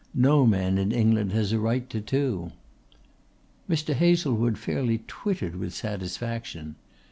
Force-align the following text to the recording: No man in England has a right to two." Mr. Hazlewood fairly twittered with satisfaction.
No 0.15 0.47
man 0.47 0.79
in 0.79 0.91
England 0.91 1.31
has 1.33 1.51
a 1.51 1.59
right 1.59 1.87
to 1.91 2.01
two." 2.01 2.51
Mr. 3.69 3.93
Hazlewood 3.93 4.57
fairly 4.57 5.03
twittered 5.07 5.55
with 5.55 5.75
satisfaction. 5.75 6.73